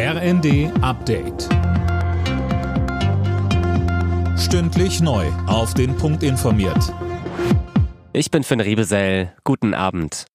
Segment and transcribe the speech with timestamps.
[0.00, 1.48] RND Update.
[4.38, 5.26] Stündlich neu.
[5.48, 6.94] Auf den Punkt informiert.
[8.12, 9.32] Ich bin Finn Riebesell.
[9.42, 10.26] Guten Abend.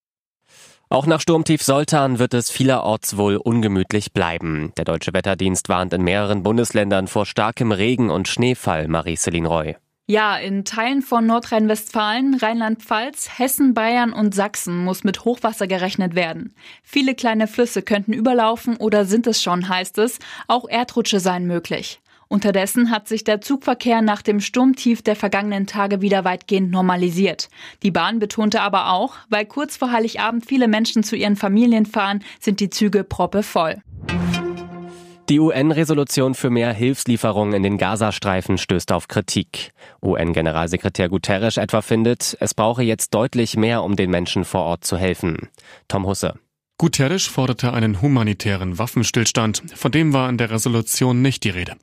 [0.90, 4.72] Auch nach Sturmtief Soltan wird es vielerorts wohl ungemütlich bleiben.
[4.76, 9.76] Der Deutsche Wetterdienst warnt in mehreren Bundesländern vor starkem Regen und Schneefall, Marie-Céline Roy.
[10.06, 16.54] Ja, in Teilen von Nordrhein-Westfalen, Rheinland-Pfalz, Hessen, Bayern und Sachsen muss mit Hochwasser gerechnet werden.
[16.82, 20.18] Viele kleine Flüsse könnten überlaufen oder sind es schon, heißt es.
[20.46, 22.02] Auch Erdrutsche seien möglich.
[22.28, 27.48] Unterdessen hat sich der Zugverkehr nach dem Sturmtief der vergangenen Tage wieder weitgehend normalisiert.
[27.82, 32.22] Die Bahn betonte aber auch, weil kurz vor Heiligabend viele Menschen zu ihren Familien fahren,
[32.40, 33.80] sind die Züge proppevoll.
[35.30, 39.72] Die UN-Resolution für mehr Hilfslieferungen in den Gazastreifen stößt auf Kritik.
[40.02, 44.98] UN-Generalsekretär Guterres etwa findet, es brauche jetzt deutlich mehr, um den Menschen vor Ort zu
[44.98, 45.48] helfen.
[45.88, 46.34] Tom Husse.
[46.76, 51.76] Guterres forderte einen humanitären Waffenstillstand, von dem war in der Resolution nicht die Rede.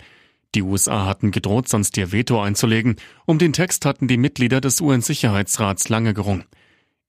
[0.53, 2.97] Die USA hatten gedroht, sonst ihr Veto einzulegen.
[3.25, 6.43] Um den Text hatten die Mitglieder des UN-Sicherheitsrats lange gerungen.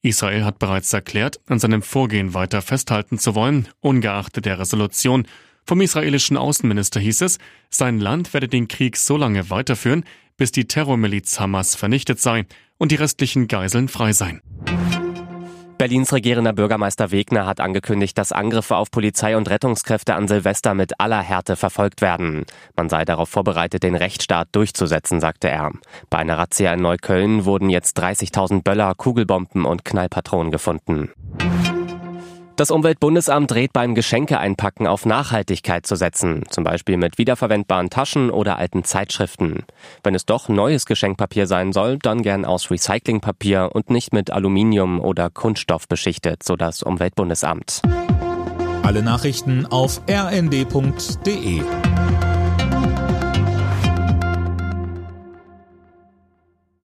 [0.01, 5.27] Israel hat bereits erklärt, an seinem Vorgehen weiter festhalten zu wollen, ungeachtet der Resolution,
[5.65, 7.39] vom israelischen Außenminister hieß es,
[7.71, 10.05] sein Land werde den Krieg so lange weiterführen,
[10.37, 12.47] bis die Terrormiliz Hamas vernichtet sei
[12.79, 14.43] und die restlichen Geiseln frei seien.
[15.83, 21.01] Berlins regierender Bürgermeister Wegner hat angekündigt, dass Angriffe auf Polizei und Rettungskräfte an Silvester mit
[21.01, 22.45] aller Härte verfolgt werden.
[22.77, 25.73] Man sei darauf vorbereitet, den Rechtsstaat durchzusetzen, sagte er.
[26.09, 31.11] Bei einer Razzia in Neukölln wurden jetzt 30.000 Böller, Kugelbomben und Knallpatronen gefunden.
[32.57, 38.59] Das Umweltbundesamt rät beim Geschenke-Einpacken auf Nachhaltigkeit zu setzen, zum Beispiel mit wiederverwendbaren Taschen oder
[38.59, 39.65] alten Zeitschriften.
[40.05, 45.01] Wenn es doch neues Geschenkpapier sein soll, dann gern aus Recyclingpapier und nicht mit Aluminium
[45.01, 47.81] oder Kunststoff beschichtet, so das Umweltbundesamt.
[48.83, 51.63] Alle Nachrichten auf rnd.de